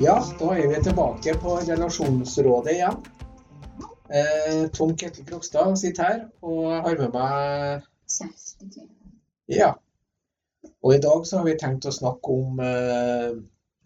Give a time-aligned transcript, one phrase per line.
[0.00, 2.98] Ja, da er vi tilbake på Relasjonsrådet igjen.
[4.08, 7.88] Eh, Tom Ketil Krokstad sitter her og har med meg.
[9.50, 9.72] Ja.
[10.86, 13.34] Og i dag så har vi tenkt å snakke om eh,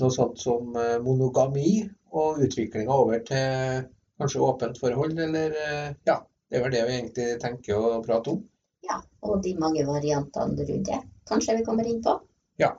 [0.04, 1.80] noe sånt som eh, monogami
[2.12, 3.88] og utviklinga over til
[4.20, 6.20] kanskje åpent forhold, eller eh, ja.
[6.52, 8.44] Det er vel det vi egentlig tenker å prate om.
[8.84, 11.00] Ja, og de mange variantene rundt det.
[11.24, 12.18] Kanskje vi kommer inn på.
[12.60, 12.74] Ja.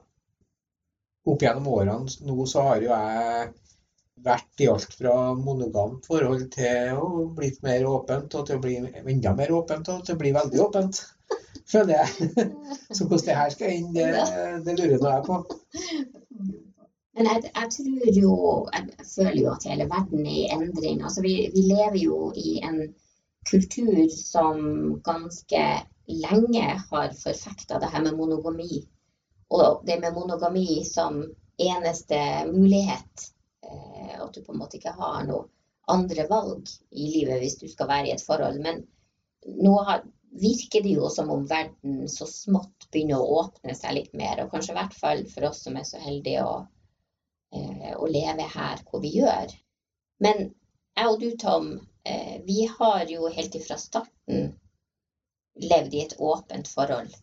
[1.23, 3.51] Opp gjennom årene nå så har jo jeg
[4.23, 8.75] vært i alt fra monogamt forhold til å bli mer åpent, og til å bli
[8.83, 11.01] enda mer åpent, og til å bli veldig åpent.
[11.69, 12.29] Føler jeg.
[12.95, 14.09] Så hvordan det her skal inn, det,
[14.65, 15.39] det lurer nå jeg på.
[17.13, 18.35] Men jeg, jeg, tror jo
[18.73, 21.03] Jeg føler jo at hele verden er i endring.
[21.05, 22.79] Altså vi, vi lever jo i en
[23.49, 24.63] kultur som
[25.05, 25.63] ganske
[26.09, 28.83] lenge har forfekta det her med monogami.
[29.49, 31.21] Og det med monogami som
[31.57, 33.29] eneste mulighet.
[33.65, 35.47] Eh, at du på en måte ikke har noe
[35.91, 38.59] andre valg i livet hvis du skal være i et forhold.
[38.63, 38.83] Men
[39.43, 39.75] nå
[40.39, 44.43] virker det jo som om verden så smått begynner å åpne seg litt mer.
[44.43, 46.59] Og kanskje i hvert fall for oss som er så heldige å,
[47.53, 49.53] eh, å leve her hvor vi gjør.
[50.23, 50.47] Men
[50.93, 51.73] jeg og du, Tom,
[52.05, 54.59] Eh, vi har jo helt ifra starten
[55.55, 57.13] levd i et åpent forhold.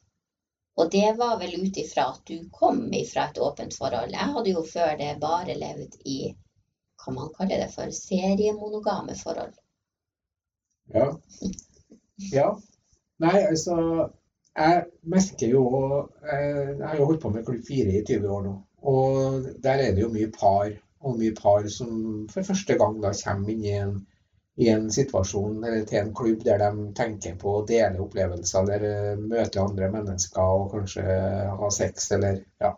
[0.80, 4.14] Og det var vel ut ifra at du kom ifra et åpent forhold.
[4.16, 6.20] Jeg hadde jo før det bare levd i
[7.00, 9.52] hva man kaller det for seriemonogame forhold.
[10.94, 11.06] Ja.
[12.32, 12.48] ja.
[13.20, 13.76] Nei, altså
[14.56, 15.60] Jeg merker jo
[16.24, 18.54] eh, Jeg har jo holdt på med Klubb 4 i 20 år nå.
[18.90, 21.92] Og der er det jo mye par, og mye par som
[22.32, 23.94] for første gang da kommer inn i en
[24.60, 28.86] i en situasjon eller til en klubb der de tenker på å dele opplevelser, eller
[28.88, 31.04] eh, møte andre mennesker og kanskje
[31.60, 32.74] ha sex eller ja,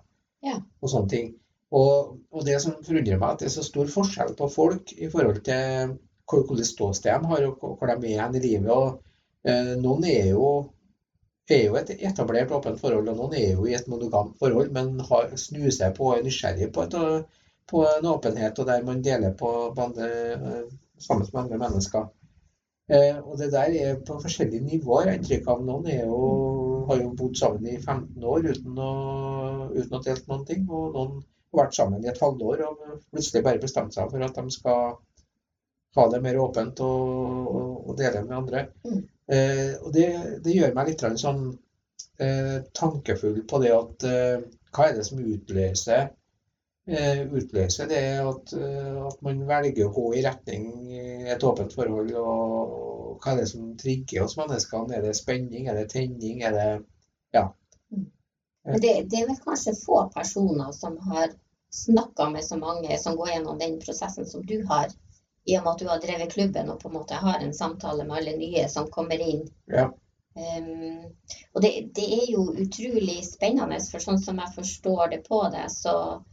[0.46, 0.58] ja.
[0.80, 1.32] og sånne ting.
[1.72, 5.08] Og, og, det som forundrer meg, at det er så stor forskjell på folk i
[5.10, 5.96] forhold til
[6.32, 8.70] hvordan ståsted de har, og hvor de er i livet.
[8.70, 10.52] og eh, Noen er jo,
[11.50, 15.00] er jo et etablert åpent forhold, og noen er jo i et monogamt forhold, men
[15.08, 17.42] har, snur seg på og er nysgjerrig på, et,
[17.72, 20.12] på en åpenhet, og der man deler på, på andre,
[20.98, 22.08] sammen med andre mennesker.
[22.92, 25.08] Eh, og det der er på forskjellige nivåer.
[25.08, 26.16] Jeg inntrykk av noen jo,
[26.88, 28.90] har jo bodd sammen i 15 år uten å,
[29.72, 30.66] uten å delt noen ting.
[30.68, 34.38] Og noen har vært sammen i et halvår og plutselig bare bestemt seg for at
[34.38, 34.96] de skal
[35.96, 38.64] ha det mer åpent og, og, og dele med andre.
[38.86, 39.02] Mm.
[39.32, 40.08] Eh, og det,
[40.44, 41.44] det, gjør meg litt sånn
[42.20, 46.10] eh, tankefull på det at eh, hva er det som utløser
[46.86, 50.64] utløser det at, eh, at, man velger å gå i retning
[51.30, 52.10] et åpent forhold.
[52.18, 54.96] og Hva er det som trigger oss menneskene?
[54.96, 55.68] Er det spenning?
[55.68, 56.42] Er det tenning?
[56.42, 56.84] Er det
[57.32, 57.52] Ja.
[58.64, 61.32] Det, det er vel kanskje få personer som har
[61.74, 64.92] snakka med så mange som går gjennom den prosessen som du har,
[65.44, 68.04] i og med at du har drevet klubben og på en måte har en samtale
[68.04, 69.48] med alle nye som kommer inn.
[69.66, 69.88] Ja.
[70.36, 71.10] Um,
[71.52, 75.66] og det, det, er jo utrolig spennende, for sånn som jeg forstår det på det,
[75.74, 76.31] så Eh,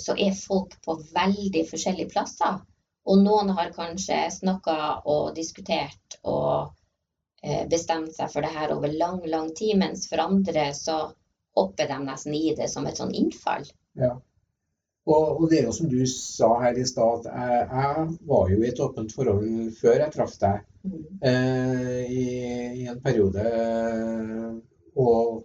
[0.00, 2.56] så er folk på veldig forskjellige plasser.
[3.04, 4.76] Og noen har kanskje snakka
[5.12, 6.72] og diskutert og
[7.44, 10.98] eh, bestemt seg for det her over lang, lang tid, mens for andre så
[11.54, 13.66] hopper de nesten i det som et sånn innfall.
[14.00, 14.16] Ja.
[15.04, 18.62] Og, og det er jo som du sa her i stad, jeg, jeg, var jo
[18.62, 20.62] i et åpent forhold før jeg traff deg.
[20.84, 21.02] Mm.
[21.28, 22.24] Eh, i,
[22.80, 23.44] i, en periode.
[24.96, 25.44] Og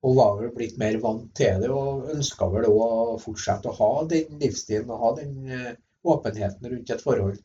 [0.00, 2.80] og var vel blitt mer vant til det og ønska vel òg
[3.14, 5.72] å fortsette å ha den livsstilen og ha den eh,
[6.08, 7.36] åpenheten rundt et forhold.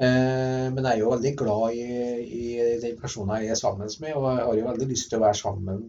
[0.00, 1.88] Eh, men jeg er jo veldig glad i,
[2.22, 2.44] i,
[2.84, 5.40] den personen jeg er sammen med, og jeg har jo veldig lyst til å være
[5.40, 5.82] sammen.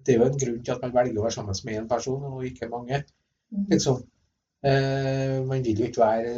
[0.00, 2.24] Det er jo en grunn til at man velger å være sammen med én person,
[2.30, 3.02] og ikke mange.
[3.50, 3.66] Mm.
[3.74, 4.00] Liksom.
[4.70, 6.34] Eh, man vil jo ikke være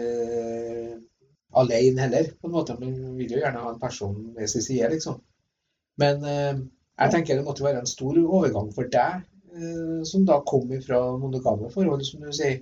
[1.61, 2.81] alene heller, på en måte.
[2.81, 5.21] Man vil jo gjerne ha en person ved sin side, liksom.
[6.01, 6.25] Men
[7.01, 9.25] jeg tenker det måtte være en stor overgang for deg,
[9.57, 12.61] eh, som da kom fra monogame forhold, som du sier.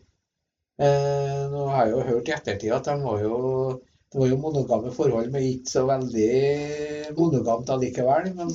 [0.80, 3.40] Eh, nå har jeg jo hørt i ettertid at de var jo,
[4.12, 6.30] det var jo monogame forhold, men ikke så veldig
[7.18, 8.30] monogamt allikevel.
[8.38, 8.54] Men,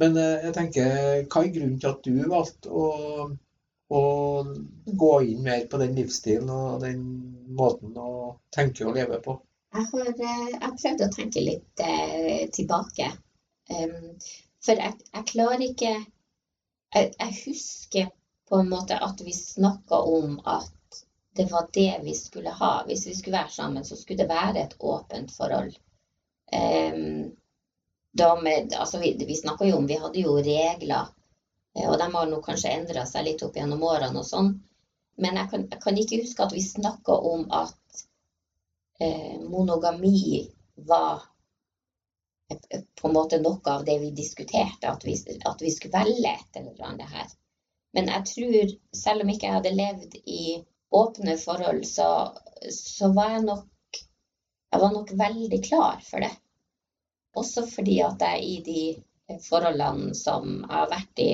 [0.00, 0.94] men eh, jeg tenker,
[1.26, 2.86] hva er grunnen til at du valgte å,
[3.90, 4.02] å
[5.02, 7.04] gå inn mer på den livsstilen og den
[7.58, 9.36] måten å tenke og leve på?
[9.76, 13.10] Jeg har, jeg prøvd å tenke litt eh, tilbake.
[13.68, 14.14] Um,
[14.68, 18.10] for jeg, jeg klarer ikke jeg, jeg, husker
[18.48, 21.00] på en måte at vi snakka om at
[21.38, 22.82] det var det vi skulle ha.
[22.86, 25.76] Hvis vi skulle være sammen, så skulle det være et åpent forhold.
[26.52, 27.30] Um,
[28.42, 31.12] med, altså vi vi snakka jo om Vi hadde jo regler,
[31.76, 34.54] eh, og de har nå kanskje endra seg litt opp gjennom årene og sånn.
[35.18, 38.02] men jeg kan, jeg kan ikke huske at vi snakka om at
[39.00, 40.48] eh, monogami
[40.88, 41.22] var
[43.00, 45.14] på en måte noe av det vi diskuterte, at vi,
[45.44, 47.30] at vi skulle velge et eller annet her.
[47.96, 50.44] Men jeg tror, selv om ikke jeg hadde levd i
[50.94, 52.08] åpne forhold, så,
[52.72, 53.66] så var jeg nok
[54.68, 56.34] Jeg var nok veldig klar for det.
[57.40, 61.30] Også fordi at jeg i de forholdene som jeg har vært i,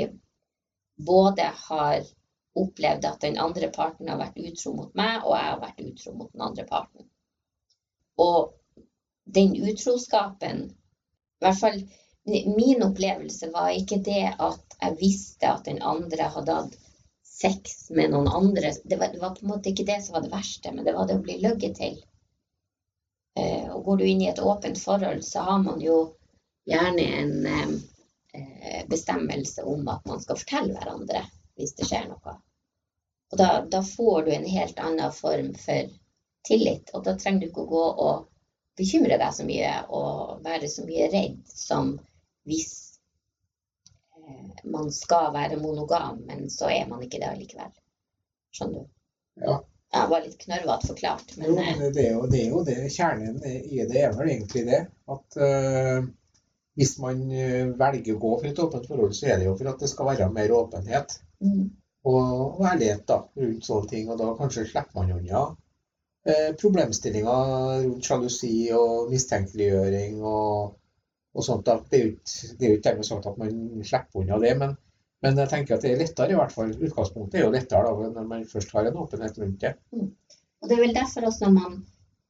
[1.03, 2.07] både har
[2.55, 6.15] opplevd at den andre parten har vært utro mot meg, og jeg har vært utro
[6.15, 7.09] mot den andre parten.
[8.23, 8.55] Og
[9.35, 10.63] den utroskapen
[11.45, 11.83] I hvert fall
[12.57, 16.79] min opplevelse var ikke det at jeg visste at den andre hadde hatt
[17.29, 18.73] sex med noen andre.
[18.85, 20.95] Det var, det var, på en måte ikke det som var det verste, men det
[20.97, 21.99] var det å bli løyet til.
[23.37, 25.99] Eh, og går du inn i et åpent forhold, så har man jo
[26.71, 31.27] gjerne en eh, bestemmelse om at man skal fortelle hverandre
[31.59, 32.39] hvis det skjer noe.
[33.33, 35.91] Og da, da, får du en helt annen form for
[36.47, 38.31] tillit, og da trenger du ikke å gå og
[38.79, 41.95] bekymre deg så mye og være så mye redd som
[42.49, 42.73] hvis
[44.19, 47.71] eh, man skal være monogam, men så er man ikke det allikevel.
[48.55, 48.91] Skjønner du?
[49.45, 49.61] Ja.
[49.95, 51.37] Jeg var litt knørvete forklart.
[51.39, 52.77] Men, jo, men eh, det, er jo, det er jo det.
[52.91, 54.81] Kjernen i det er vel egentlig det.
[55.15, 56.09] At uh,
[56.75, 57.23] hvis man
[57.79, 60.11] velger å gå for et åpent forhold, så er det jo for at det skal
[60.11, 61.19] være mer åpenhet.
[61.45, 61.71] Mm
[62.05, 64.09] og ærlighet da, rundt sånne ting.
[64.13, 65.45] Og da kanskje slipper man unna
[66.29, 70.75] eh, problemstillinger rundt sjalusi og mistenkeliggjøring og,
[71.35, 71.71] og sånt.
[71.91, 74.77] Det er jo ikke dermed sagt at man slipper unna det, men,
[75.25, 76.75] men, jeg tenker at det er lettere i hvert fall.
[76.75, 79.75] Utgangspunktet er jo lettere da, når man først har en åpenhet rundt det.
[79.93, 80.11] Mm.
[80.65, 81.81] Og Det er vel derfor også man,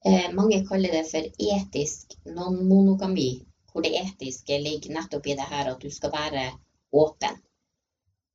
[0.06, 5.70] eh, mange kaller det for etisk non-monogami, hvor det etiske ligger nettopp i det her
[5.70, 6.48] at du skal være
[6.94, 7.38] åpen.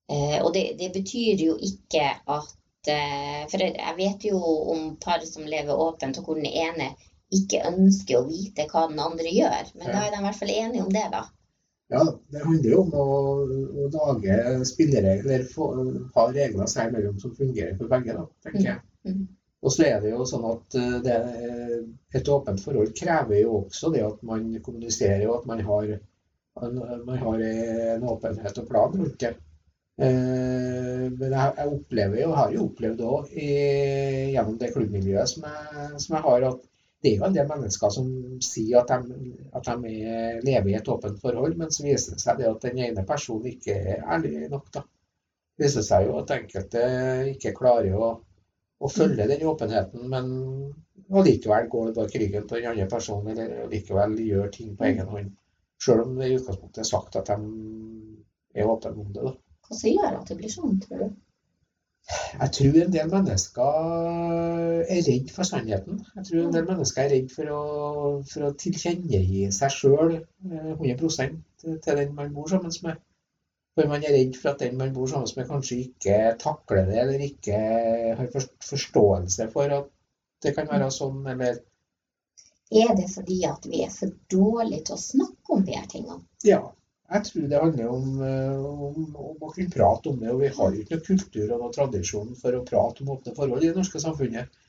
[0.10, 2.06] Eh, og det, det, betyr jo ikke
[2.36, 2.56] at
[2.88, 4.40] For jeg vet jo
[4.74, 6.94] om par som lever åpent, og hvor den ene
[7.36, 9.74] ikke ønsker å vite hva den andre gjør.
[9.76, 11.26] Men da er de i hvert fall enige om det, da.
[11.90, 13.06] Ja, det handler jo om å,
[13.82, 14.38] å lage
[14.70, 15.46] spilleregler,
[16.16, 18.82] ha regler seg imellom som fungerer for begge, da, tenker jeg.
[19.06, 19.16] Mm.
[19.16, 19.24] Mm.
[19.66, 21.16] Og så er det jo sånn at eh, det,
[22.16, 25.96] et åpent forhold krever jo også det at man kommuniserer, og at man har,
[26.62, 29.34] man har en åpenhet og plan rundt det.
[30.00, 36.16] Eh, men jeg, opplever jo, har jo opplevd òg gjennom det klubbmiljøet som jeg, som
[36.16, 36.70] jeg, har, at
[37.04, 38.08] det er jo en del mennesker som
[38.44, 42.24] sier at de, at de er, lever i et åpent forhold, men så viser det
[42.24, 44.72] seg det at den ene personen ikke er ærlig nok.
[44.76, 44.84] da.
[45.56, 46.84] Det viser seg jo at enkelte
[47.34, 48.10] ikke klarer å,
[48.80, 50.32] å følge den åpenheten, men
[51.10, 55.12] allikevel går det bak ryggen på den andre personen, eller allikevel gjør ting på egen
[55.12, 55.36] hånd.
[55.80, 57.38] Selv om det i utgangspunktet er sagt at de
[58.56, 59.24] er åpne om det.
[59.24, 59.36] da.
[59.70, 61.18] Hva som gjør at det blir sånn, tror du?
[62.10, 66.00] Jeg tror en del mennesker er redd for sannheten.
[66.16, 67.60] Jeg tror en del mennesker er redd for å,
[68.32, 71.36] for å tilkjennegi seg sjøl 100 eh,
[71.86, 73.04] til den man bor sammen med.
[73.78, 76.98] For man er redd for at den man bor sammen med, kanskje ikke takler det,
[77.04, 77.62] eller ikke
[78.18, 78.34] har
[78.66, 79.94] forståelse for at
[80.44, 81.62] det kan være sånn, eller
[82.70, 86.20] Er det fordi at vi er for dårlige til å snakke om de her tingene?
[86.46, 86.62] Ja,
[87.10, 90.30] jeg tror det handler om, eh, om, om, å kunne prate om det.
[90.34, 93.34] Og vi har jo ikke noe kultur og noe tradisjon for å prate om åpne
[93.38, 94.60] forhold i det norske samfunnet.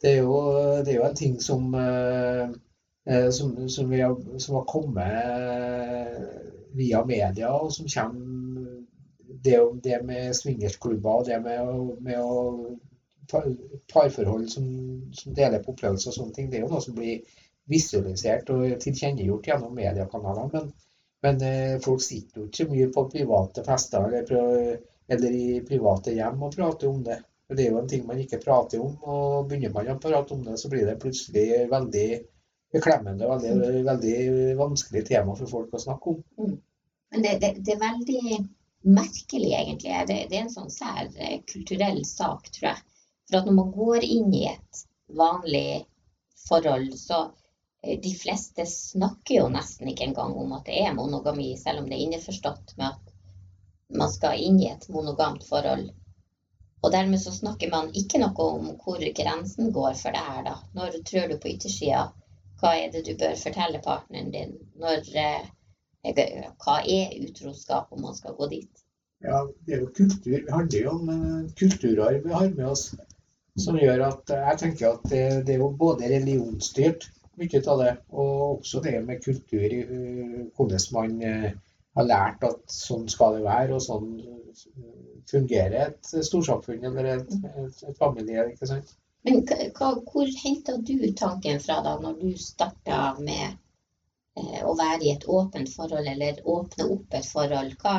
[0.00, 0.38] Det, er jo,
[0.80, 2.54] det er jo en ting som, eh,
[3.10, 5.12] eh, som, som, har, som har kommet
[6.74, 8.82] via media, og som kommer
[9.44, 11.58] Det, det med swingersklubber og det med,
[12.06, 12.76] med å
[13.92, 14.64] parforhold som,
[15.12, 17.20] som, deler på opplevelser og sånne ting, det er jo noe som blir
[17.68, 20.48] visualisert og tilkjennegjort gjennom mediekanalene.
[20.54, 20.72] Men
[21.24, 26.12] men eh, folk sitter jo ikke så mye på private fester eller, eller, i private
[26.12, 27.16] hjem og prater om det.
[27.48, 30.36] For Det er jo en ting man ikke prater om, og begynner man å prate
[30.36, 32.08] om det, så blir det plutselig veldig
[32.74, 33.86] beklemmende og veldig, mm.
[33.88, 34.18] veldig
[34.58, 36.20] vanskelig tema for folk å snakke om.
[36.40, 36.54] Mm.
[37.14, 38.38] Men det, det, det, er veldig
[38.98, 39.96] merkelig, egentlig.
[40.10, 42.84] Det, det, er en sånn sær eh, kulturell sak, tror jeg.
[43.30, 44.84] For at når man går inn i et
[45.16, 45.84] vanlig
[46.48, 47.28] forhold, så
[47.84, 51.98] de fleste snakker jo nesten ikke engang om at det er monogami, selv om det
[51.98, 53.12] er innforstått med at
[53.98, 55.90] man skal inn i et monogamt forhold.
[56.84, 60.54] Og dermed så snakker man ikke noe om hvor grensen går for det her, da.
[60.76, 62.06] Når trør du på yttersida?
[62.60, 64.56] Hva er det du bør fortelle partneren din?
[64.80, 65.46] Når, eh,
[66.64, 68.84] hva er utroskap, om man skal gå dit?
[69.24, 70.36] Ja, det er jo kultur.
[70.36, 72.86] Det handler jo om kulturarv vi har med oss.
[73.56, 77.06] Som gjør at uh, jeg tenker at det, det er jo både religionsstyrt
[77.40, 77.92] mye av det.
[78.12, 79.76] Og også det med kultur,
[80.56, 81.48] hvordan man eh,
[81.94, 84.10] har lært at sånn skal det være, og sånn
[85.30, 88.48] fungerer et storsamfunn eller et, et, et familie.
[88.52, 88.94] ikke sant?
[89.24, 93.54] Men hva, hvor henta du tanken fra da, når du starta med
[94.36, 97.72] eh, å være i et åpent forhold, eller åpne opp et forhold?
[97.80, 97.94] Hva,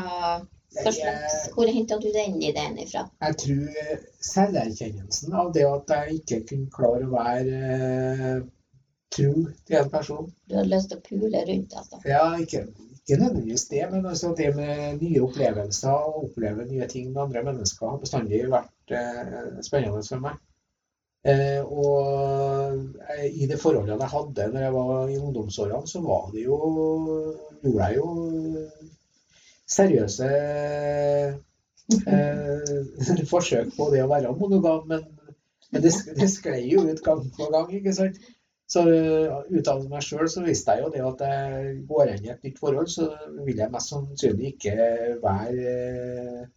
[0.76, 3.08] slags, hvor henta du den ideen ifra?
[3.24, 8.38] Jeg tror selverkjennelsen av det at jeg ikke kunne klare å være eh,
[9.16, 10.28] tro til en person.
[10.50, 12.02] Du hadde lyst til å pule rundt, altså?
[12.08, 12.68] Ja, ikke
[13.06, 17.44] ikke nødvendigvis det, men altså det med nye opplevelser og oppleve nye ting med andre
[17.46, 20.40] mennesker har bestandig vært eh, spennende for meg.
[21.26, 22.80] Eh, og
[23.14, 26.58] eh, i det forholdet jeg hadde når jeg var i ungdomsårene, så var det jo
[27.66, 28.10] Gjorde jeg jo
[29.76, 30.28] seriøse
[32.10, 35.06] eh, forsøk på det å være monogam, men,
[35.72, 38.22] men det, det sklei jo ut gang på gang, ikke sant.
[38.66, 42.26] Så uh, ut av meg sjøl så visste jeg jo det at jeg går inn
[42.26, 43.12] i et nytt forhold, så
[43.46, 44.88] vil jeg mest sannsynlig ikke
[45.22, 46.48] være,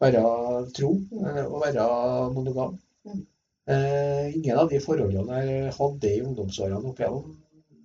[0.00, 0.22] være
[0.78, 1.88] tro uh, og være
[2.36, 2.78] monogam.
[3.68, 7.36] Uh, ingen av de forholdene jeg hadde i ungdomsårene opp igjennom,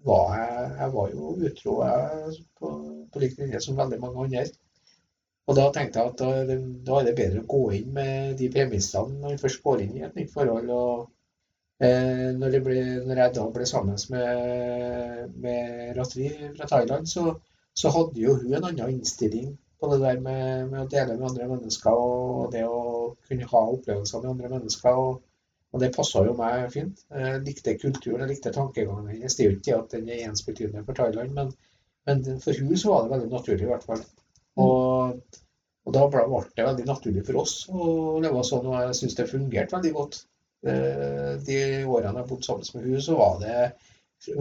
[0.08, 2.72] var jeg, jeg var jo utro jeg, på,
[3.12, 4.46] på lik linje som veldig mange andre.
[5.48, 6.56] Og da tenkte jeg at da,
[6.88, 10.00] da, er det bedre å gå inn med de premissene når man først går inn
[10.00, 10.72] i et nytt forhold.
[10.72, 11.17] og Eh,
[11.80, 17.36] når, ble, når, jeg da ble sammen med, med Ratri fra Thailand, så,
[17.78, 21.28] så, hadde jo hun en annen innstilling på det der med, med, å dele med
[21.30, 25.02] andre mennesker og det å kunne ha opplevelser med andre mennesker.
[25.02, 25.20] Og,
[25.76, 27.04] og det passa jo meg fint.
[27.14, 29.36] Jeg likte kulturen, jeg likte tankegangen hennes.
[29.38, 31.52] Det er jo ikke at den er ensbetydende for Thailand, men,
[32.10, 34.02] men, for hun så var det veldig naturlig i hvert fall.
[34.64, 35.38] Og,
[35.86, 39.30] og da ble det veldig naturlig for oss å leve sånn, og jeg syns det
[39.30, 40.24] fungerte veldig godt.
[40.66, 43.58] Eh, de årene jeg bodde sammen med henne, så var det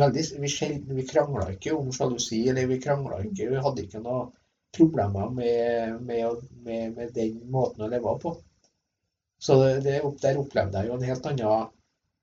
[0.01, 0.49] veldig Vi,
[0.97, 4.31] vi krangla ikke om sjalusi, eller vi krangla ikke Vi hadde ikke noe
[4.77, 8.35] problemer med, med, med, med, den måten å leve på.
[9.41, 11.71] Så det, der opplevde jeg jo en helt annen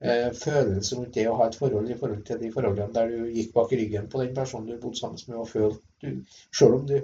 [0.02, 3.34] eh, følelse rundt det å ha et forhold i forhold til de forholdene der du
[3.34, 6.16] gikk bak ryggen på den personen du bodde sammen med og følte
[6.52, 6.98] Selv om du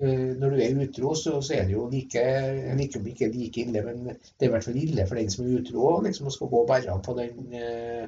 [0.00, 2.22] når du er utro, så, så, er det jo like,
[2.78, 5.58] like ikke like ille, men det er i hvert fall ille for den som er
[5.58, 8.06] utro liksom, å skal gå bare på den, eh,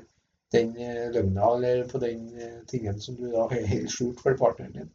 [0.57, 2.31] den eh, løgna eller på den
[2.71, 4.91] tingen som du da har helt skjult for partneren din.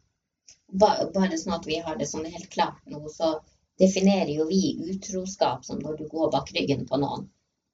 [0.78, 3.36] Bare sånn at vi har det sånn helt klart nå, så
[3.78, 7.28] definerer jo vi utroskap som når du går bak ryggen på noen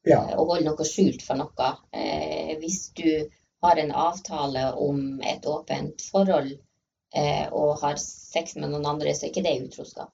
[0.05, 0.21] ja.
[0.37, 1.71] og holder noe skjult for noe.
[2.61, 3.09] Hvis du
[3.65, 6.53] har en avtale om et åpent forhold,
[7.17, 10.13] eh, og har sex med noen andre, så er ikke det utroskap.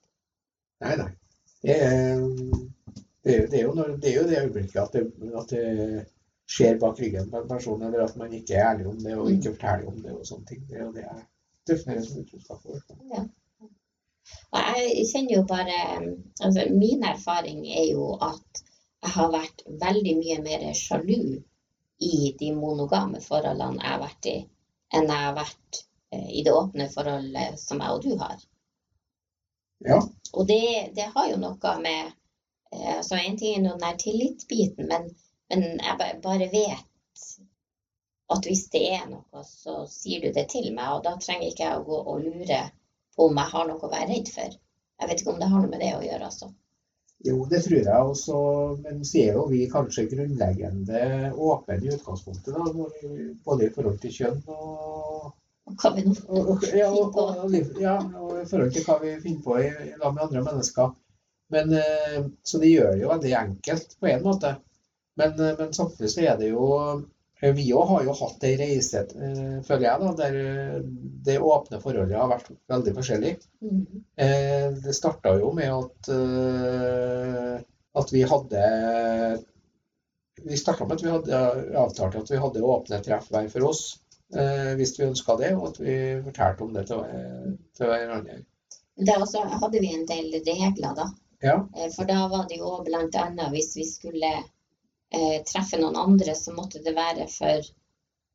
[0.81, 1.09] Nei, nei.
[1.61, 2.23] Det er,
[3.21, 5.03] det er, det er, jo, når, det, er jo, det øyeblikket at det,
[5.37, 6.07] at det,
[6.51, 9.29] skjer bak ryggen på en person, eller at man ikke er ærlig om det og
[9.31, 9.55] ikke mm.
[9.55, 10.65] forteller om det og sånne ting.
[10.67, 11.21] Det er jo det jeg
[11.69, 12.65] definerer som utroskap.
[13.13, 13.21] Ja.
[14.57, 15.77] Jeg kjenner jo bare
[16.43, 18.63] altså Min erfaring er jo at
[19.01, 21.39] jeg har vært veldig mye mer sjalu
[22.03, 24.35] i de monogame forholdene jeg har vært i,
[24.97, 28.39] enn jeg har vært Eh, i det åpne forholdet som jeg og du har.
[29.85, 29.99] Ja.
[30.33, 32.11] Og det, det har jo noe med
[32.73, 35.09] eh, altså En ting er den der tillitsbiten, men,
[35.49, 36.87] men, jeg bare vet
[38.31, 41.65] at hvis det er noe, så sier du det til meg, og da trenger ikke
[41.65, 42.61] jeg å gå og lure
[43.15, 44.53] på om jeg har noe å være redd for.
[45.01, 46.47] Jeg vet ikke om det har noe med det å gjøre, altså.
[47.25, 48.37] Jo, det tror jeg også,
[48.81, 51.01] men så er jo vi kanskje grunnleggende
[51.35, 52.55] åpne i utgangspunktet.
[52.55, 55.27] Da, både i forhold til kjønn og
[55.79, 57.27] hva vi nå finner på.
[57.81, 60.91] Ja, og i forhold til hva vi finner på i, i lag med andre mennesker.
[61.51, 64.53] Men, eh, så det gjør det jo veldig enkelt på en måte.
[65.19, 66.67] Men, eh, men samtidig så er det jo
[67.41, 69.01] eh, Vi òg har jo hatt ei reise,
[69.67, 70.83] føler jeg, da, der
[71.27, 73.31] det åpne forholdet har vært veldig forskjellig.
[73.65, 74.03] Mm.
[74.85, 76.11] Det starta jo med at,
[77.97, 78.61] at vi hadde
[80.45, 81.41] Vi starta med at vi hadde
[81.81, 83.83] avtalt at vi hadde åpne treff hver for oss
[84.77, 87.01] hvis vi ønska det, og at vi fortalte om det til,
[87.77, 88.37] til hverandre.
[89.17, 91.09] Også hadde vi en del regler, da.
[91.41, 91.69] Ja.
[91.77, 93.49] Eh, for da var det jo bl.a.
[93.49, 94.31] hvis vi skulle
[95.09, 97.69] eh, treffe noen andre, så måtte det være for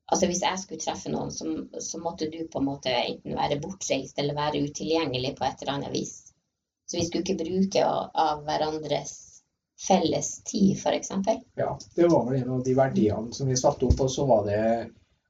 [0.06, 1.44] Altså hvis jeg skulle treffe noen, så,
[1.82, 5.72] så, måtte du på en måte enten være bortreist eller være utilgjengelig på et eller
[5.72, 6.12] annet vis.
[6.86, 9.16] Så vi skulle ikke bruke av hverandres
[9.88, 11.10] felles tid, f.eks.
[11.58, 14.46] Ja, det var vel en av de verdiene som vi satte opp, og så var
[14.46, 14.60] det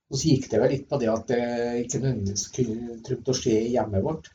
[0.06, 1.42] og så gikk det vel litt på det at det
[1.82, 4.30] ikke nødvendigvis kunne trengte å skje i hjemmet vårt.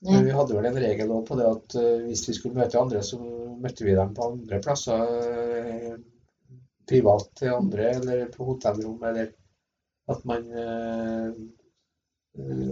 [0.00, 0.20] Ja.
[0.24, 3.02] vi hadde vel en regel òg på det at uh, hvis vi skulle møte andre,
[3.04, 3.18] så
[3.60, 5.02] møtte vi dem på andre plasser.
[5.10, 5.98] Uh,
[6.90, 9.28] privat til andre, eller på hotellrom, eller
[10.10, 11.34] at man uh,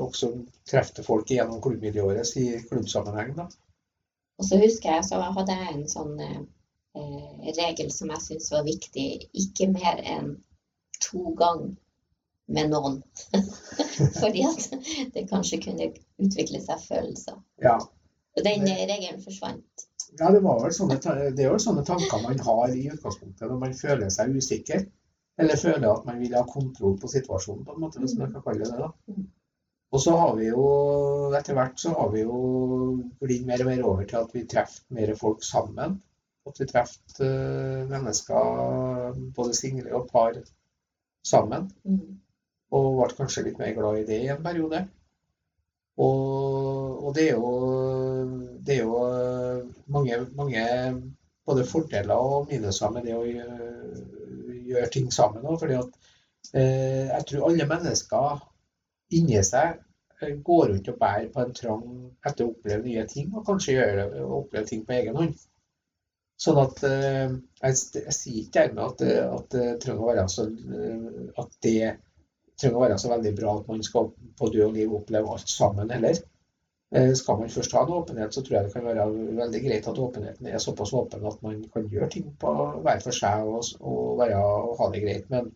[0.02, 0.32] også
[0.66, 3.34] treffer folk gjennom klubbmiljøet i klubbsammenheng.
[3.36, 3.48] da.
[4.38, 6.42] Og så husker jeg så hadde jeg en sånn eh,
[7.58, 9.06] regel som jeg syntes var viktig.
[9.42, 10.36] Ikke mer enn
[11.02, 11.74] to ganger
[12.48, 13.00] med noen.
[14.20, 14.66] Fordi at
[15.14, 15.90] det kanskje kunne
[16.22, 17.38] utvikle seg følelser.
[17.64, 17.76] Ja.
[18.36, 19.88] Og den regelen forsvant.
[20.18, 20.40] Ja, det,
[20.74, 20.98] sånne,
[21.36, 24.86] det er jo sånne tanker man har i utgangspunktet når man føler seg usikker.
[25.38, 28.42] Eller føler at man vil ha kontroll på situasjonen, på en måte, hvis man kan
[28.42, 28.86] kalle det det.
[28.86, 28.88] da.
[29.12, 29.26] Mm.
[29.94, 30.64] Og så har vi jo
[31.38, 32.38] etter hvert så har vi jo
[33.22, 35.96] glidd mer og mer over til at vi treffer mer folk sammen.
[36.48, 40.36] At vi treffer uh, mennesker, både single og par,
[41.24, 41.70] sammen.
[41.84, 42.18] Mm.
[42.76, 44.82] Og ble kanskje litt mer glad i det i en periode.
[45.98, 47.52] Og, og det, er jo,
[48.66, 48.98] det er jo
[49.94, 50.66] mange, mange
[51.48, 55.46] både fordeler og minuser med det å gjøre, ting sammen.
[55.58, 56.08] Fordi at,
[56.52, 58.42] eh, jeg tror alle mennesker
[59.18, 59.78] inni seg
[60.20, 61.86] eh, går rundt og bærer på en trang
[62.28, 65.38] etter å oppleve nye ting, og kanskje gjøre oppleve ting på egen hånd.
[66.38, 67.32] Sånn at eh,
[67.64, 71.78] jeg, jeg sier ikke dermed at, at, så, eh, at det
[72.58, 75.52] trenger å være så veldig bra at man skal på død og liv oppleve alt
[75.52, 76.18] sammen heller.
[76.88, 79.04] Skal man først ha en åpenhet, så tror jeg det kan være
[79.36, 82.52] veldig greit at åpenheten er såpass åpen at man kan gjøre ting på
[82.84, 85.26] hver for seg og, og, være, og ha det greit.
[85.34, 85.50] Men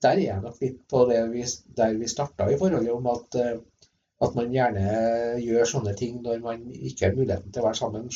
[0.00, 1.44] der er jeg nok litt på det vi,
[1.76, 3.58] der vi starta i forholdet om at, eh,
[4.24, 4.86] at, man gjerne
[5.44, 8.08] gjør sånne ting når man ikke har muligheten til å være sammen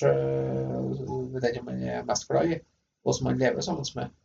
[1.34, 2.60] med den man er mest glad i,
[3.04, 4.16] og som man lever sammen med.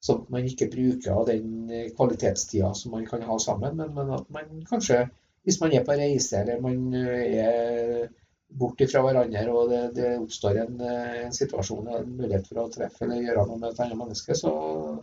[0.00, 4.12] Så at man ikke bruker av den kvalitetstida som man kan ha sammen, men, men
[4.14, 5.08] at man kanskje,
[5.42, 8.06] hvis man er på reise eller man er
[8.48, 13.04] bort fra hverandre og det, det oppstår en, en, situasjon en mulighet for å treffe
[13.04, 14.52] eller gjøre noe med et annet menneske, så,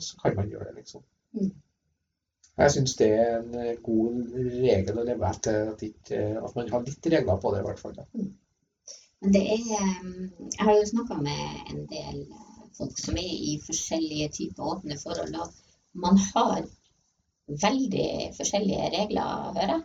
[0.01, 1.03] så kan man gjøre det, liksom.
[1.35, 1.51] Mm.
[2.55, 6.71] Jeg syns det er en eh, god regel å leve etter, at, ikke, at man
[6.71, 7.97] har litt regler på det, i hvert fall.
[8.15, 8.29] Mm.
[9.35, 10.05] Det er, eh,
[10.55, 12.21] jeg har jo snakka med en del
[12.77, 15.35] folk som er i forskjellige typer åpne forhold.
[15.41, 16.63] og Man har
[17.65, 19.83] veldig forskjellige regler, hører jeg.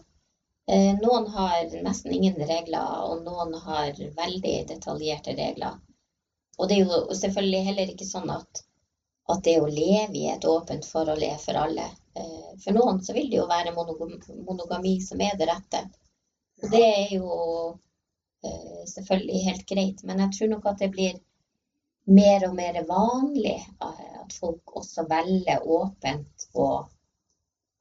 [0.71, 5.79] Eh, noen har nesten ingen regler, og noen har veldig detaljerte regler.
[6.59, 8.63] Og det er jo selvfølgelig heller ikke sånn at,
[9.33, 11.89] at det å leve i et åpent forhold er for alle.
[12.15, 15.83] Eh, for noen så vil det jo være monogami som er det rette.
[16.61, 17.31] Og det er jo
[18.45, 21.19] eh, selvfølgelig helt greit, men jeg tror nok at det blir
[22.11, 26.89] mer og mer vanlig eh, at folk også velger åpent og,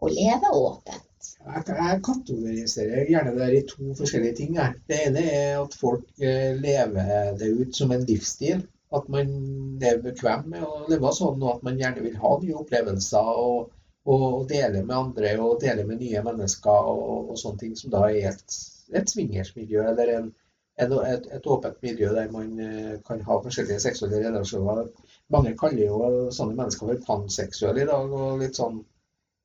[0.02, 1.06] og lever åpent.
[1.39, 4.60] Jeg, kategoriserer gjerne det i to forskjellige ting.
[4.60, 4.76] Her.
[4.88, 8.63] Det ene er at folk lever det ut som en livsstil.
[8.96, 9.28] At man
[9.82, 13.36] lever bekvem med å leve sånn, og at man gjerne vil ha nye opplevelser.
[13.44, 13.76] og
[14.10, 18.06] og dele med andre og dele med nye mennesker og, og sånne ting, som da
[18.10, 18.56] er et,
[18.96, 20.30] et swingersmiljø eller en,
[20.84, 24.88] en, et, et, åpent miljø der man eh, kan ha forskjellige seksuelle relasjoner.
[25.36, 28.15] Mange kaller jo sånne mennesker for panseksuelle i dag.
[28.22, 28.82] og litt sånn,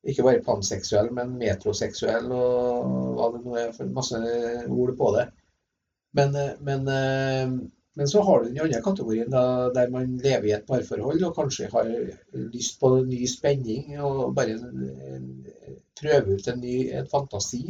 [0.05, 4.19] Ikke bare panseksuell, men metroseksuell og hva det nå er for masse
[4.69, 5.23] ord på det.
[6.19, 7.55] Men, eh, men eh,
[7.95, 11.35] men så har du den andre kategorien da, der man lever i et parforhold og
[11.37, 11.87] kanskje har
[12.51, 14.57] lyst på ny spenning og bare
[16.01, 17.61] prøve ut en ny en fantasi.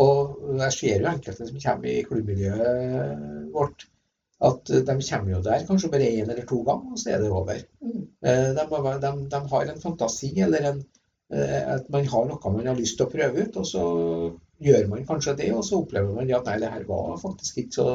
[0.00, 3.86] Og jeg ser jo enkelte som kommer i klubbmiljøet vårt,
[4.50, 7.30] at de kommer jo der kanskje bare én eller to ganger, og så er det
[7.30, 7.60] over.
[7.84, 8.06] Mm.
[8.24, 8.64] Eh, de,
[9.02, 10.80] de, de, har en fantasi eller en,
[11.34, 13.84] eh, at man har noe man har lyst til å prøve ut, og så
[14.60, 17.76] gjør man kanskje det, og så opplever man at nei, det her var faktisk ikke
[17.76, 17.88] så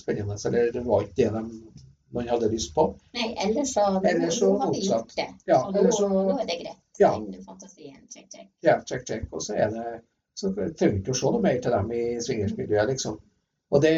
[0.00, 0.36] spennende.
[0.48, 2.86] Eller det var ikke det de, man hadde lyst på.
[3.16, 5.28] Nei, eller så, eller så har vi gjort det.
[5.48, 6.78] Ja, og nå, så, nå, er det greit.
[7.00, 7.14] Ja.
[7.46, 8.48] fantasien, check, check.
[8.64, 9.28] Ja, check, check.
[9.32, 9.84] Og så er det
[10.40, 13.20] så trenger vi ikke å se noe mer til dem i swingersmiljøet, liksom.
[13.70, 13.94] Og, det,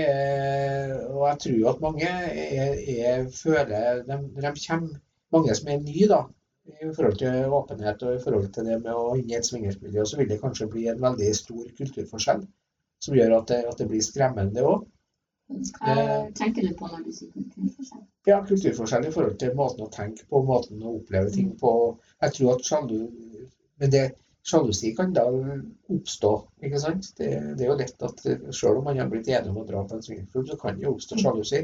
[1.08, 5.00] og jeg tror at mange er, er, føler de, de kommer,
[5.32, 6.18] Mange som er nye, da,
[6.68, 10.04] i forhold til åpenhet og i forhold til det med å inn i et swingersmiljø,
[10.04, 12.42] så vil det kanskje bli en veldig stor kulturforskjell
[13.02, 14.84] som gjør at det, at det blir skremmende òg.
[15.80, 15.96] Hva
[16.38, 18.04] tenker du på når du sier kulturforskjell?
[18.28, 21.72] Ja, kulturforskjell i forhold til måten å tenke på, måten å oppleve ting på.
[22.22, 23.00] Jeg tror at sjalu
[23.80, 24.02] Men det
[24.46, 25.24] sjalusi kan da
[25.92, 26.32] oppstå,
[26.66, 27.12] ikke sant?
[27.18, 29.84] Det, det, er jo lett at selv om man har blitt enig om å dra
[29.86, 31.62] på en swingerklubb, så kan det oppstå sjalusi.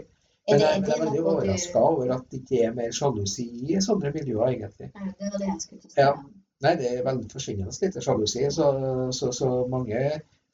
[0.48, 3.80] Men jeg, men jeg er veldig overraska over at det ikke er mer sjalusi i
[3.84, 4.88] sånne miljøer, egentlig.
[4.94, 5.96] Det var det jeg skulle si.
[5.98, 6.12] Ja.
[6.64, 8.68] Nei, det er veldig forsvinnende lite sjalusi, så,
[9.14, 10.00] så, så, mange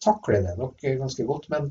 [0.04, 1.48] takler det nok ganske godt.
[1.52, 1.70] Men,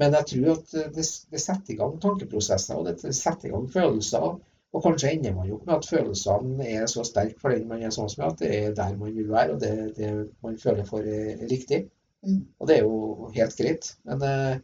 [0.00, 3.68] men jeg tror at det, det, setter i gang tankeprosesser, og det setter i gang
[3.70, 4.32] følelser.
[4.76, 7.92] Og kanskje ender man jo med at følelsene er så sterke for den man er
[7.94, 10.10] sånn som er, at det er der man vil være, og det, det
[10.44, 11.86] man føler for er riktig.
[12.26, 12.42] Mm.
[12.58, 13.92] Og det er jo helt greit.
[14.04, 14.58] Men, eh,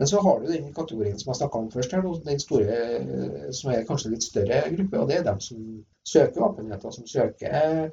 [0.00, 3.50] men så har du den kategorien som jeg snakka om først, her, den store, eh,
[3.58, 5.00] som er kanskje litt større gruppe.
[5.02, 5.66] Og det er dem som
[6.08, 7.90] søker åpenhet, som søker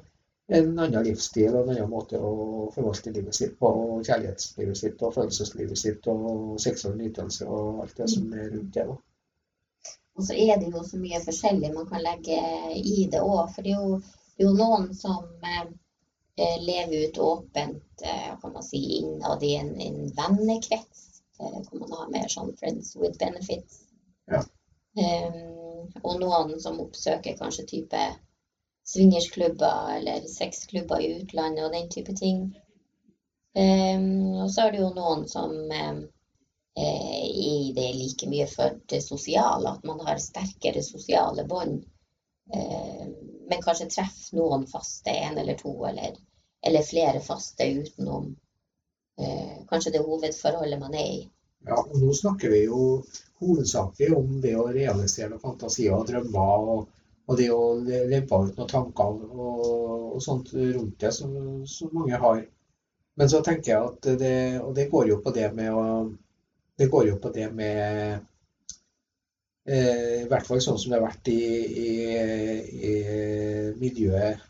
[0.48, 3.68] en annen livsstil og en annen måte å forvalte livet sitt på.
[3.68, 8.72] Og kjærlighetslivet sitt og følelseslivet sitt og seksuell nytelse og alt det som er rundt
[8.74, 8.86] det.
[8.88, 8.96] da.
[10.18, 12.38] Og så er det jo så mye forskjellig man kan legge
[12.74, 13.52] i det òg.
[13.54, 14.00] For det er, jo,
[14.34, 19.54] det er jo noen som eh, lever ut åpent eh, kan man si, innad i
[19.60, 21.04] en, en vennekrets.
[21.38, 23.84] Eh, hvor man har mer sånn 'friends with benefits'.
[24.26, 24.42] Ja.
[24.98, 28.00] Um, og noen som oppsøker kanskje type
[28.88, 32.40] swingersklubber eller sexklubber i utlandet og den type ting.
[33.54, 36.02] Um, og så er det jo noen som um,
[36.76, 41.84] i det like mye for det sosiale, at man har sterkere sosiale bånd.
[42.54, 43.14] Um,
[43.48, 46.14] men kanskje treffe noen faste, en eller to, eller,
[46.66, 48.30] eller flere faste utenom
[49.20, 51.18] uh, kanskje det hovedforholdet man er i.
[51.66, 53.02] Ja, og nå snakker vi jo
[53.42, 56.70] hovedsakelig om det å realisere noen fantasier og drømmer.
[56.76, 56.86] og
[57.28, 59.64] og det å lempe ut noen tanker og,
[60.16, 61.34] og sånt rundt det som,
[61.68, 62.40] som, mange har.
[63.20, 65.82] Men så tenker jeg at det Og det går jo på det med å
[66.78, 68.18] Det går jo på det med
[69.66, 71.42] eh, I hvert fall sånn som det har vært i,
[71.86, 71.90] i,
[72.90, 72.94] i
[73.80, 74.44] miljøet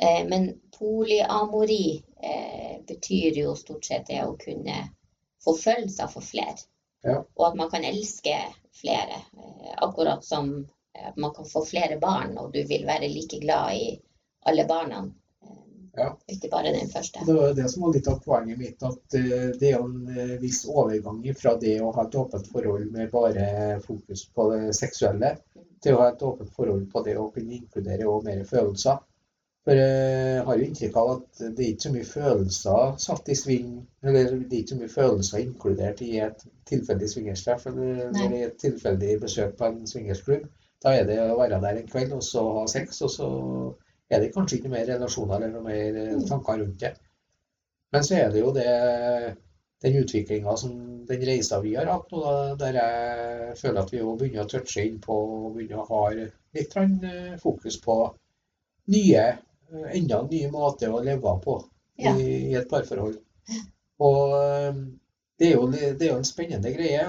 [0.03, 2.58] Eh, men polyamori eh,
[2.89, 4.81] betyr jo stort sett det å kunne
[5.43, 6.57] få følelser for flere.
[7.05, 7.21] Ja.
[7.23, 8.35] Og at man kan elske
[8.75, 9.21] flere.
[9.79, 10.51] Akkurat som
[11.15, 13.89] man kan få flere barn, og du vil være like glad i
[14.49, 15.05] alle barna.
[15.99, 16.17] Ja.
[16.27, 17.19] Ikke bare den første.
[17.25, 18.83] Det var det som var litt av poenget mitt.
[18.83, 22.91] At eh, det er en eh, viss overgang fra det å ha et åpent forhold
[22.93, 25.35] med bare fokus på det seksuelle,
[25.83, 29.01] til å ha et åpent forhold på det å kunne inkludere og mer følelser.
[29.69, 33.35] For jeg har jo inntrykk av at det er ikke så mye følelser satt i
[33.37, 36.39] sving, eller det er ikke så mye følelser inkludert i et
[36.71, 40.47] tilfeldig swingerstreff eller, eller et tilfeldig besøk på en swingersklubb.
[40.81, 43.27] Da er det å være der en kveld og så ha sex, og så
[44.09, 46.23] er det kanskje ikke mer relasjoner eller noe mer eh, mm.
[46.31, 46.95] tanker rundt det.
[47.93, 48.71] Men så er det jo det,
[49.85, 50.71] den utviklinga som
[51.11, 52.23] den reisa vi har hatt nå,
[52.63, 56.01] der jeg føler at vi òg begynner å touche inn på og begynner å ha
[56.17, 57.99] litt eh, fokus på
[58.95, 59.45] nye, eh,
[59.93, 61.59] enda nye måter å leve på
[61.99, 62.09] i,
[62.51, 63.19] i et parforhold.
[63.99, 64.33] Og
[65.39, 67.03] det er, jo, det er, jo, en spennende greie,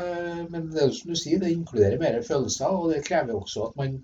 [0.50, 2.74] men det er jo som du sier, det inkluderer mer følelser.
[2.74, 4.00] Og det krever også at man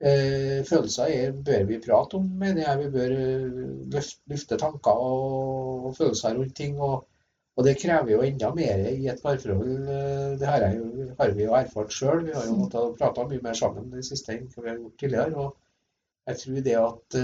[0.00, 2.78] Eh, følelser er, bør vi prate om, mener jeg.
[2.82, 3.12] Vi bør
[3.94, 6.80] løfte, lufte tanker og, følelser rundt ting.
[6.80, 7.06] Og,
[7.56, 9.88] og, det krever jo enda mer i et parforhold.
[9.96, 12.26] Eh, det har, jo, har vi jo erfart sjøl.
[12.26, 15.46] Vi har jo måttet prate mye mer sammen det siste enn vi har gjort tidligere.
[15.46, 15.56] og
[16.26, 17.16] jeg tror det at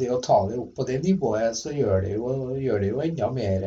[0.00, 3.02] det å ta det opp på det nivået, så gjør det jo, gjør det jo
[3.04, 3.66] enda mer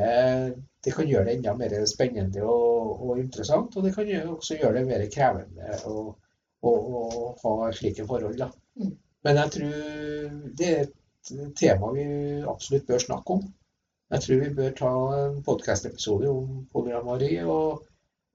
[0.83, 4.81] Det kan gjøre det enda mer spennende og, og interessant, og det kan også gjøre
[4.81, 5.79] det mer krevende.
[5.87, 6.15] å,
[7.43, 8.35] ha slike forhold.
[8.39, 8.49] Da.
[8.79, 8.91] Mm.
[9.23, 9.73] Men jeg tror
[10.59, 12.05] det er et tema vi
[12.47, 13.47] absolutt bør snakke om.
[14.09, 17.85] Jeg tror vi bør ta en podkast-episode om polyamori og,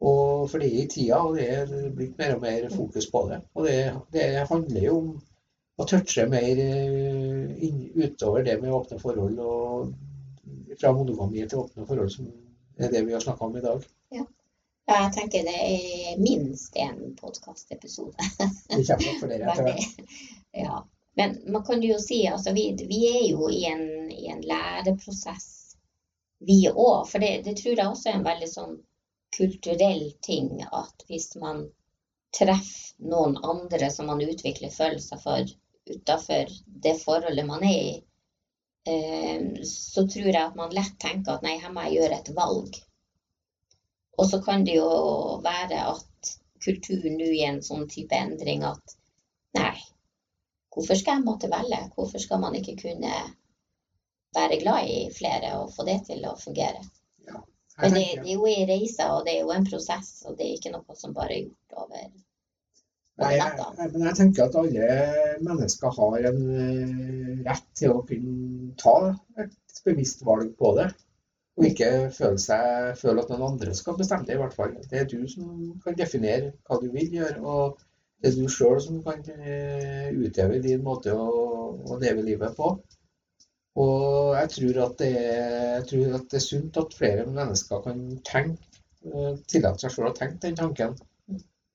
[0.05, 3.23] Og for det er i tida, og det er blitt mer og mer fokus på
[3.31, 3.39] det.
[3.55, 3.77] Og det,
[4.13, 5.07] det handler jo om
[5.77, 12.13] å touche mer eh, utover det med åpne forhold, og fra monogami til åpne forhold,
[12.15, 12.31] som
[12.79, 13.85] er det vi har snakka om i dag.
[14.15, 14.25] Ja.
[14.87, 14.97] ja.
[15.03, 18.31] jeg tenker det er minst én podkastepisode.
[18.71, 20.11] det kommer nok flere etter hvert.
[20.55, 20.85] Ja.
[21.19, 25.77] Men man kan jo si altså vi, vi er jo i en, i en læreprosess,
[26.39, 27.09] vi òg.
[27.11, 28.77] For det, det, tror jeg også er en veldig sånn
[29.35, 31.65] kulturell ting at hvis man
[32.35, 35.51] treffer noen andre som man utvikler følelser for
[35.91, 37.95] utafor det forholdet man er i,
[38.89, 42.35] eh, så tror jeg at man lett tenker at nei, her må jeg gjøre et
[42.37, 42.81] valg.
[44.19, 44.91] Og så kan det jo
[45.45, 48.97] være at kulturen nå i en sånn type endring at
[49.59, 49.75] nei,
[50.75, 51.81] Hvorfor skal jeg måtte velge?
[51.95, 53.15] Hvorfor skal man ikke kunne
[54.35, 56.83] være glad i flere og få det til å fungere?
[57.29, 57.43] Ja,
[57.81, 60.49] Men det, det, er jo en reise, og det er jo en prosess, og det
[60.49, 62.09] er ikke noe som bare er gjort over,
[63.21, 64.87] over jeg, Nei, men jeg tenker at alle
[65.47, 68.97] mennesker har en eh, rett til å kunne ta
[69.43, 70.89] et bevisst valg på det.
[71.55, 74.75] Og ikke føle, seg, føle at noen andre skal bestemme det, i hvert fall.
[74.91, 77.43] Det er du som kan definere hva du vil gjøre.
[77.43, 77.83] og
[78.25, 81.25] det er du sjøl som kan eh, utøve din måte å,
[81.77, 82.71] å, leve livet på.
[83.85, 88.01] Og jeg tror, at det jeg tror at det er sunt at flere mennesker kan
[88.27, 90.97] tenke, eh, tillate seg sjøl å tenke den tanken.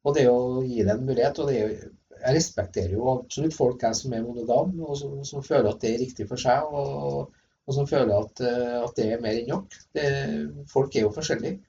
[0.08, 1.40] Og det å gi det en mulighet.
[1.40, 1.74] og det er,
[2.20, 5.94] Jeg respekterer jo absolutt folk her som er monogame, og som, som, føler at det
[5.94, 6.68] er riktig for seg.
[6.68, 7.32] Og,
[7.68, 9.76] og som føler at, eh, at, det er mer enn nok.
[9.96, 10.06] Det,
[10.72, 11.60] folk er jo forskjellige.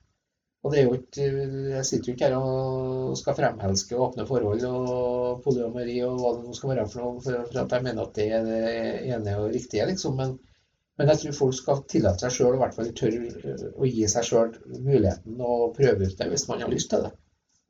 [0.60, 1.26] Og det er jo ikke,
[1.72, 6.44] Jeg sitter jo ikke her og skal fremhelske åpne forhold og polyamori og hva det
[6.44, 8.60] nå skal være for noe, for, at jeg mener at det er det
[9.14, 10.20] ene og riktige, liksom.
[10.20, 10.34] Men,
[11.00, 14.28] men jeg tror folk skal tillate seg sjøl, i hvert fall tørre å gi seg
[14.28, 17.14] sjøl muligheten å prøve ut det hvis man har lyst til det.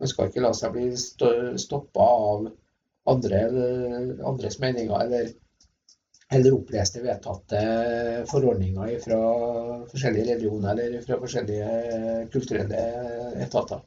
[0.01, 0.89] Man skal ikke la seg bli
[1.61, 2.49] stoppa av
[3.11, 3.45] andre,
[4.29, 5.31] andres meninger eller
[6.31, 7.61] eller oppleste vedtatte
[8.31, 9.21] forordninger fra
[9.91, 12.83] forskjellige religioner eller fra forskjellige kulturelle
[13.43, 13.81] etater.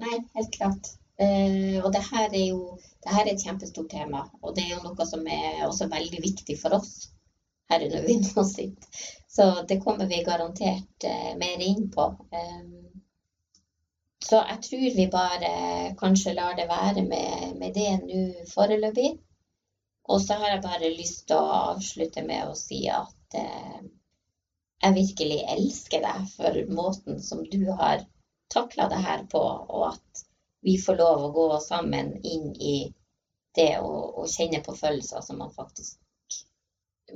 [0.00, 0.90] Nei, helt klart.
[1.20, 4.26] Uh, og det her er jo det her er et kjempestort tema.
[4.44, 6.92] Og det er jo noe som er også veldig viktig for oss
[7.72, 8.88] her under Vindmo sitt.
[9.30, 12.10] Så det kommer vi garantert uh, mer inn på.
[12.36, 12.89] Um,
[14.24, 15.50] så jeg tror vi bare
[16.00, 19.14] kanskje lar det være med, med det nå foreløpig.
[20.10, 23.80] Og så har jeg bare lyst til å avslutte med å si at eh,
[24.82, 28.04] jeg virkelig elsker deg for måten som du har
[28.50, 30.24] takla det her på, og at
[30.66, 32.76] vi får lov å gå sammen inn i
[33.56, 35.98] det å, å kjenne på følelser som man faktisk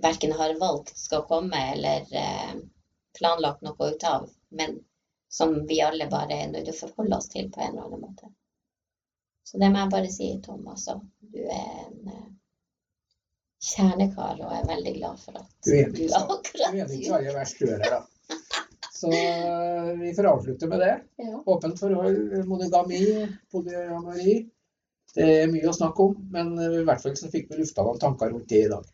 [0.02, 2.54] verken har valgt skal komme eller eh,
[3.18, 4.78] planlagt noe ut av, men
[5.34, 8.02] som vi alle bare er nødt til å forholde oss til på en eller annen
[8.06, 8.28] måte.
[9.44, 10.60] Så det må jeg bare si, Tom.
[10.70, 10.94] Altså,
[11.34, 12.28] du er en uh,
[13.66, 17.58] kjernekar, og jeg er veldig glad for at du, er akkurat Du ikke alle verst
[17.58, 18.00] du er da.
[18.94, 20.92] Så eh, vi får avslutte med det.
[21.20, 21.42] Ja.
[21.50, 23.02] Åpent forhold, monogami,
[23.52, 24.36] polyamori.
[25.14, 28.00] Det er mye å snakke om, men i hvert fall så fikk vi lufta noen
[28.00, 28.86] tanker rundt det i dag.